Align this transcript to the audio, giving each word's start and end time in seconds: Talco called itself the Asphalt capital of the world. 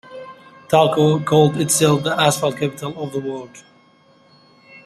Talco 0.67 1.23
called 1.23 1.57
itself 1.61 2.01
the 2.01 2.09
Asphalt 2.19 2.57
capital 2.57 2.99
of 3.05 3.11
the 3.13 3.19
world. 3.19 3.61